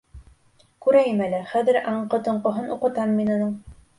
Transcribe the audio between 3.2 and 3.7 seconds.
мин уның.